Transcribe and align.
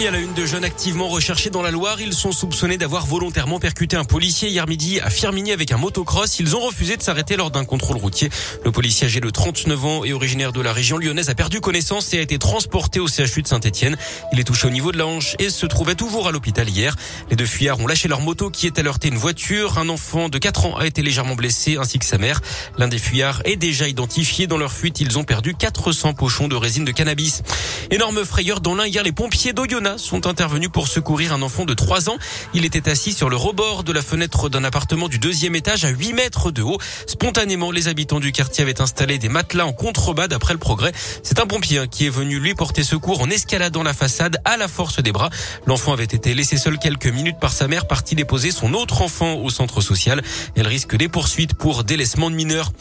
Et 0.00 0.08
à 0.08 0.10
la 0.10 0.18
une 0.18 0.32
de 0.32 0.46
jeunes 0.46 0.64
activement 0.64 1.08
recherchés 1.08 1.50
dans 1.50 1.60
la 1.60 1.70
Loire, 1.70 2.00
ils 2.00 2.14
sont 2.14 2.32
soupçonnés 2.32 2.78
d'avoir 2.78 3.04
volontairement 3.04 3.60
percuté 3.60 3.96
un 3.96 4.04
policier 4.04 4.48
hier 4.48 4.66
midi 4.66 4.98
à 4.98 5.10
Firminy 5.10 5.52
avec 5.52 5.72
un 5.72 5.76
motocross. 5.76 6.40
Ils 6.40 6.56
ont 6.56 6.60
refusé 6.60 6.96
de 6.96 7.02
s'arrêter 7.02 7.36
lors 7.36 7.50
d'un 7.50 7.66
contrôle 7.66 7.98
routier. 7.98 8.30
Le 8.64 8.72
policier 8.72 9.08
âgé 9.08 9.20
de 9.20 9.28
39 9.28 9.84
ans 9.84 10.04
et 10.06 10.14
originaire 10.14 10.54
de 10.54 10.62
la 10.62 10.72
région 10.72 10.96
lyonnaise 10.96 11.28
a 11.28 11.34
perdu 11.34 11.60
connaissance 11.60 12.14
et 12.14 12.18
a 12.18 12.22
été 12.22 12.38
transporté 12.38 12.98
au 12.98 13.08
CHU 13.08 13.42
de 13.42 13.48
Saint-Etienne. 13.48 13.98
Il 14.32 14.40
est 14.40 14.44
touché 14.44 14.68
au 14.68 14.70
niveau 14.70 14.90
de 14.90 14.96
la 14.96 15.06
hanche 15.06 15.36
et 15.38 15.50
se 15.50 15.66
trouvait 15.66 15.96
toujours 15.96 16.28
à 16.28 16.32
l'hôpital 16.32 16.66
hier. 16.66 16.96
Les 17.28 17.36
deux 17.36 17.44
fuyards 17.44 17.78
ont 17.80 17.86
lâché 17.86 18.08
leur 18.08 18.22
moto 18.22 18.48
qui 18.48 18.66
est 18.66 18.78
à 18.78 18.82
heurté 18.82 19.08
une 19.08 19.18
voiture. 19.18 19.76
Un 19.76 19.90
enfant 19.90 20.30
de 20.30 20.38
4 20.38 20.64
ans 20.64 20.76
a 20.78 20.86
été 20.86 21.02
légèrement 21.02 21.34
blessé 21.34 21.76
ainsi 21.76 21.98
que 21.98 22.06
sa 22.06 22.16
mère. 22.16 22.40
L'un 22.78 22.88
des 22.88 22.98
fuyards 22.98 23.42
est 23.44 23.56
déjà 23.56 23.86
identifié. 23.86 24.46
Dans 24.46 24.56
leur 24.56 24.72
fuite, 24.72 24.98
ils 24.98 25.18
ont 25.18 25.24
perdu 25.24 25.54
400 25.54 26.14
pochons 26.14 26.48
de 26.48 26.56
résine 26.56 26.86
de 26.86 26.92
cannabis. 26.92 27.42
Énorme 27.90 28.24
frayeur 28.24 28.62
dans 28.62 28.74
l'un 28.74 28.86
hier, 28.86 29.02
les 29.02 29.12
pompiers 29.12 29.52
d'Oyonnax 29.52 29.89
sont 29.98 30.26
intervenus 30.26 30.70
pour 30.72 30.88
secourir 30.88 31.32
un 31.32 31.42
enfant 31.42 31.64
de 31.64 31.74
3 31.74 32.10
ans. 32.10 32.18
Il 32.54 32.64
était 32.64 32.88
assis 32.88 33.12
sur 33.12 33.28
le 33.28 33.36
rebord 33.36 33.84
de 33.84 33.92
la 33.92 34.02
fenêtre 34.02 34.48
d'un 34.48 34.64
appartement 34.64 35.08
du 35.08 35.18
deuxième 35.18 35.54
étage 35.54 35.84
à 35.84 35.88
8 35.88 36.12
mètres 36.12 36.50
de 36.50 36.62
haut. 36.62 36.78
Spontanément, 37.06 37.70
les 37.70 37.88
habitants 37.88 38.20
du 38.20 38.32
quartier 38.32 38.62
avaient 38.62 38.80
installé 38.80 39.18
des 39.18 39.28
matelas 39.28 39.66
en 39.66 39.72
contrebas 39.72 40.28
d'après 40.28 40.52
le 40.52 40.58
progrès. 40.58 40.92
C'est 41.22 41.38
un 41.40 41.46
pompier 41.46 41.88
qui 41.90 42.06
est 42.06 42.10
venu 42.10 42.38
lui 42.38 42.54
porter 42.54 42.82
secours 42.82 43.20
en 43.20 43.30
escaladant 43.30 43.82
la 43.82 43.94
façade 43.94 44.38
à 44.44 44.56
la 44.56 44.68
force 44.68 45.02
des 45.02 45.12
bras. 45.12 45.30
L'enfant 45.66 45.92
avait 45.92 46.04
été 46.04 46.34
laissé 46.34 46.56
seul 46.56 46.78
quelques 46.78 47.06
minutes 47.06 47.38
par 47.40 47.52
sa 47.52 47.68
mère 47.68 47.86
partie 47.86 48.14
déposer 48.14 48.50
son 48.50 48.74
autre 48.74 49.02
enfant 49.02 49.34
au 49.34 49.50
centre 49.50 49.80
social. 49.80 50.22
Elle 50.56 50.66
risque 50.66 50.96
des 50.96 51.08
poursuites 51.08 51.54
pour 51.54 51.84
délaissement 51.84 52.30
de 52.30 52.36
mineurs. 52.36 52.72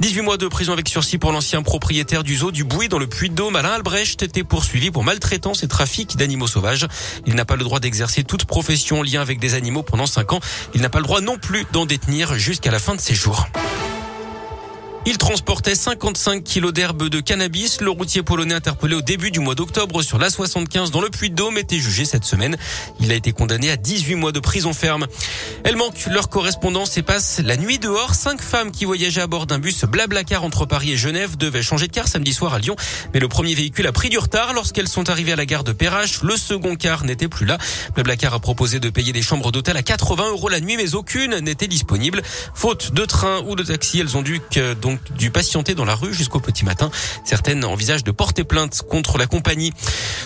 18 0.00 0.22
mois 0.22 0.36
de 0.36 0.48
prison 0.48 0.72
avec 0.72 0.88
sursis 0.88 1.18
pour 1.18 1.32
l'ancien 1.32 1.62
propriétaire 1.62 2.22
du 2.22 2.36
zoo 2.36 2.50
du 2.50 2.64
Bouy 2.64 2.88
dans 2.88 2.98
le 2.98 3.06
Puy-de-Dôme. 3.06 3.56
Alain 3.56 3.70
Albrecht 3.70 4.22
était 4.22 4.44
poursuivi 4.44 4.90
pour 4.90 5.04
maltraitance 5.04 5.62
et 5.62 5.68
trafic 5.68 6.16
d'animaux 6.16 6.46
Il 7.26 7.34
n'a 7.34 7.44
pas 7.44 7.56
le 7.56 7.64
droit 7.64 7.80
d'exercer 7.80 8.24
toute 8.24 8.44
profession 8.44 9.00
en 9.00 9.02
lien 9.02 9.20
avec 9.20 9.38
des 9.38 9.54
animaux 9.54 9.82
pendant 9.82 10.06
5 10.06 10.32
ans. 10.32 10.40
Il 10.74 10.80
n'a 10.80 10.88
pas 10.88 10.98
le 10.98 11.04
droit 11.04 11.20
non 11.20 11.36
plus 11.38 11.66
d'en 11.72 11.86
détenir 11.86 12.34
jusqu'à 12.34 12.70
la 12.70 12.78
fin 12.78 12.94
de 12.94 13.00
ses 13.00 13.14
jours. 13.14 13.48
Il 15.06 15.18
transportait 15.18 15.74
55 15.74 16.42
kilos 16.42 16.72
d'herbe 16.72 17.10
de 17.10 17.20
cannabis. 17.20 17.82
Le 17.82 17.90
routier 17.90 18.22
polonais 18.22 18.54
interpellé 18.54 18.94
au 18.94 19.02
début 19.02 19.30
du 19.30 19.38
mois 19.38 19.54
d'octobre 19.54 20.00
sur 20.00 20.18
la 20.18 20.30
75 20.30 20.90
dans 20.90 21.02
le 21.02 21.10
Puy-de-Dôme 21.10 21.58
était 21.58 21.78
jugé 21.78 22.06
cette 22.06 22.24
semaine. 22.24 22.56
Il 23.00 23.12
a 23.12 23.14
été 23.14 23.32
condamné 23.32 23.70
à 23.70 23.76
18 23.76 24.14
mois 24.14 24.32
de 24.32 24.40
prison 24.40 24.72
ferme. 24.72 25.06
Elles 25.62 25.76
manquent 25.76 26.06
leur 26.06 26.30
correspondance 26.30 26.96
et 26.96 27.02
passent 27.02 27.42
la 27.44 27.58
nuit 27.58 27.78
dehors. 27.78 28.14
Cinq 28.14 28.40
femmes 28.40 28.70
qui 28.70 28.86
voyageaient 28.86 29.20
à 29.20 29.26
bord 29.26 29.44
d'un 29.44 29.58
bus 29.58 29.84
Blablacar 29.84 30.42
entre 30.42 30.64
Paris 30.64 30.92
et 30.92 30.96
Genève 30.96 31.36
devaient 31.36 31.62
changer 31.62 31.86
de 31.86 31.92
car 31.92 32.08
samedi 32.08 32.32
soir 32.32 32.54
à 32.54 32.58
Lyon. 32.58 32.74
Mais 33.12 33.20
le 33.20 33.28
premier 33.28 33.54
véhicule 33.54 33.86
a 33.86 33.92
pris 33.92 34.08
du 34.08 34.16
retard 34.16 34.54
lorsqu'elles 34.54 34.88
sont 34.88 35.10
arrivées 35.10 35.32
à 35.32 35.36
la 35.36 35.44
gare 35.44 35.64
de 35.64 35.72
Perrache. 35.72 36.22
Le 36.22 36.38
second 36.38 36.76
car 36.76 37.04
n'était 37.04 37.28
plus 37.28 37.44
là. 37.44 37.58
Blablacar 37.94 38.32
a 38.32 38.40
proposé 38.40 38.80
de 38.80 38.88
payer 38.88 39.12
des 39.12 39.22
chambres 39.22 39.52
d'hôtel 39.52 39.76
à 39.76 39.82
80 39.82 40.30
euros 40.30 40.48
la 40.48 40.60
nuit, 40.60 40.78
mais 40.78 40.94
aucune 40.94 41.40
n'était 41.40 41.68
disponible. 41.68 42.22
Faute 42.54 42.94
de 42.94 43.04
train 43.04 43.42
ou 43.46 43.54
de 43.54 43.64
taxi, 43.64 44.00
elles 44.00 44.16
ont 44.16 44.22
dû 44.22 44.40
donc 44.80 44.93
du 45.16 45.30
patienter 45.30 45.74
dans 45.74 45.84
la 45.84 45.94
rue 45.94 46.14
jusqu'au 46.14 46.40
petit 46.40 46.64
matin. 46.64 46.90
Certaines 47.24 47.64
envisagent 47.64 48.04
de 48.04 48.10
porter 48.10 48.44
plainte 48.44 48.82
contre 48.88 49.18
la 49.18 49.26
compagnie. 49.26 49.72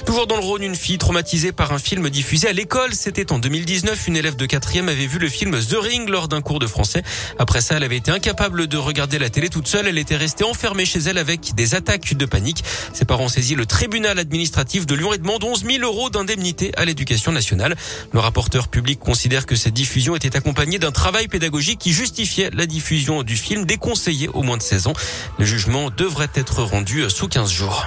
Toujours 0.07 0.27
dans 0.27 0.37
le 0.37 0.43
Rhône, 0.43 0.63
une 0.63 0.75
fille 0.75 0.99
traumatisée 0.99 1.53
par 1.53 1.73
un 1.73 1.79
film 1.79 2.09
diffusé 2.11 2.49
à 2.49 2.53
l'école. 2.53 2.95
C'était 2.95 3.33
en 3.33 3.39
2019. 3.39 4.09
Une 4.09 4.17
élève 4.17 4.37
de 4.37 4.47
quatrième 4.47 4.89
avait 4.89 5.07
vu 5.07 5.19
le 5.19 5.29
film 5.29 5.59
The 5.59 5.77
Ring 5.81 6.09
lors 6.09 6.29
d'un 6.29 6.41
cours 6.41 6.59
de 6.59 6.67
français. 6.67 7.03
Après 7.39 7.61
ça, 7.61 7.77
elle 7.77 7.85
avait 7.85 7.97
été 7.97 8.11
incapable 8.11 8.67
de 8.67 8.77
regarder 8.77 9.19
la 9.19 9.31
télé 9.31 9.49
toute 9.49 9.69
seule. 9.69 9.87
Elle 9.87 9.99
était 9.99 10.17
restée 10.17 10.45
enfermée 10.45 10.85
chez 10.85 11.01
elle 11.01 11.19
avec 11.19 11.55
des 11.55 11.75
attaques 11.75 12.15
de 12.15 12.27
panique. 12.27 12.65
Ses 12.93 13.05
parents 13.05 13.25
ont 13.25 13.29
saisi 13.29 13.55
le 13.55 13.67
tribunal 13.67 14.19
administratif 14.19 14.87
de 14.87 14.95
Lyon 14.95 15.13
et 15.13 15.19
demandent 15.19 15.45
11 15.45 15.65
000 15.65 15.85
euros 15.85 16.11
d'indemnité 16.11 16.73
à 16.77 16.85
l'éducation 16.85 17.33
nationale. 17.33 17.77
Le 18.13 18.21
rapporteur 18.21 18.69
public 18.69 18.99
considère 19.01 19.47
que 19.47 19.57
cette 19.57 19.75
diffusion 19.75 20.17
était 20.17 20.37
accompagnée 20.37 20.79
d'un 20.79 20.93
travail 20.93 21.29
pédagogique 21.29 21.79
qui 21.79 21.93
justifiait 21.93 22.51
la 22.53 22.67
diffusion 22.67 23.23
du 23.23 23.37
film 23.37 23.65
déconseillé 23.65 24.29
au 24.29 24.43
moins 24.43 24.58
de 24.59 24.63
16 24.63 24.89
ans. 24.89 24.93
Le 25.39 25.45
jugement 25.45 25.91
devrait 25.91 26.31
être 26.35 26.63
rendu 26.63 27.09
sous 27.09 27.29
15 27.29 27.51
jours. 27.51 27.87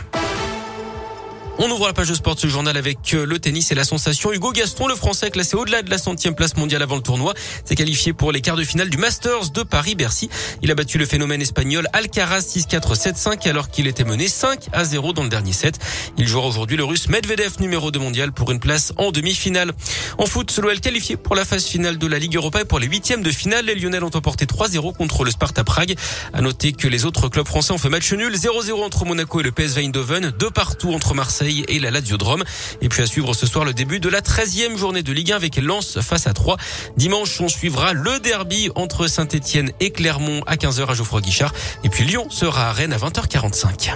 On 1.64 1.70
ouvre 1.70 1.86
la 1.86 1.94
page 1.94 2.10
de 2.10 2.16
sport 2.16 2.40
ce 2.40 2.48
journal 2.48 2.76
avec 2.76 3.14
euh, 3.14 3.24
le 3.24 3.38
tennis 3.38 3.72
et 3.72 3.76
la 3.76 3.84
sensation. 3.84 4.34
Hugo 4.34 4.52
Gaston, 4.52 4.88
le 4.88 4.96
français 4.96 5.30
classé 5.30 5.56
au-delà 5.56 5.84
de 5.84 5.92
la 5.92 6.00
centième 6.00 6.34
place 6.34 6.58
mondiale 6.58 6.82
avant 6.82 6.96
le 6.96 7.04
tournoi, 7.04 7.36
s'est 7.66 7.76
qualifié 7.76 8.14
pour 8.14 8.32
les 8.32 8.42
quarts 8.42 8.56
de 8.56 8.64
finale 8.64 8.90
du 8.90 8.98
Masters 8.98 9.52
de 9.52 9.62
Paris-Bercy. 9.62 10.28
Il 10.64 10.72
a 10.72 10.74
battu 10.74 10.98
le 10.98 11.06
phénomène 11.06 11.40
espagnol 11.40 11.88
Alcaraz 11.94 12.40
6-4, 12.40 12.96
7-5 12.96 13.48
alors 13.48 13.70
qu'il 13.70 13.86
était 13.86 14.04
mené 14.04 14.28
5 14.28 14.70
à 14.74 14.84
0 14.84 15.14
dans 15.14 15.22
le 15.22 15.30
dernier 15.30 15.54
set. 15.54 15.78
Il 16.18 16.28
jouera 16.28 16.48
aujourd'hui 16.48 16.78
le 16.78 16.84
russe 16.84 17.10
Medvedev 17.10 17.60
numéro 17.60 17.92
2 17.92 18.00
mondial 18.00 18.32
pour 18.32 18.50
une 18.50 18.60
place 18.60 18.92
en 18.98 19.12
demi-finale. 19.12 19.72
En 20.18 20.26
foot, 20.26 20.58
l'OL 20.58 20.80
qualifié 20.80 21.16
pour 21.16 21.36
la 21.36 21.46
phase 21.46 21.66
finale 21.66 22.00
de 22.00 22.08
la 22.08 22.18
Ligue 22.18 22.38
Europa 22.38 22.62
et 22.62 22.66
pour 22.66 22.80
les 22.80 22.88
huitièmes 22.88 23.22
de 23.22 23.30
finale. 23.30 23.66
Les 23.66 23.76
Lyonnais 23.76 24.02
ont 24.02 24.16
emporté 24.16 24.46
3-0 24.46 24.98
contre 24.98 25.24
le 25.24 25.30
Sparta 25.30 25.64
Prague. 25.64 25.96
À 26.34 26.42
noter 26.42 26.74
que 26.74 26.88
les 26.88 27.06
autres 27.06 27.30
clubs 27.30 27.48
français 27.48 27.72
ont 27.72 27.78
fait 27.78 27.90
match 27.90 28.12
nul 28.14 28.34
0-0 28.34 28.84
entre 28.84 29.06
Monaco 29.06 29.42
et 29.42 29.44
le 29.44 29.52
PSV 29.52 29.84
Eindhoven, 29.84 30.32
deux 30.40 30.50
partout 30.50 30.92
entre 30.92 31.14
Marseille 31.14 31.51
et 31.68 31.80
la 31.80 31.92
Ladiodrome. 31.92 32.44
Et 32.82 32.90
puis 32.90 33.02
à 33.02 33.06
suivre 33.06 33.34
ce 33.34 33.46
soir 33.46 33.66
le 33.66 33.74
début 33.74 34.00
de 34.00 34.10
la 34.10 34.22
13e 34.22 34.78
journée 34.78 35.04
de 35.04 35.12
Ligue 35.12 35.32
1 35.32 35.36
avec 35.36 35.58
Lens 35.58 36.00
face 36.02 36.28
à 36.28 36.34
3. 36.34 36.58
Dimanche, 36.98 37.40
on 37.42 37.48
suivra 37.48 37.94
le 37.94 38.20
derby 38.20 38.70
entre 38.76 39.08
Saint-Etienne 39.08 39.72
et 39.80 39.92
Clermont 39.92 40.42
à 40.48 40.56
15h 40.56 40.88
à 40.90 40.94
Geoffroy 40.94 41.22
Guichard. 41.22 41.54
Et 41.84 41.90
puis 41.90 42.04
Lyon 42.04 42.28
sera 42.30 42.70
à 42.70 42.72
Rennes 42.72 42.94
à 42.94 42.98
20h45. 42.98 43.92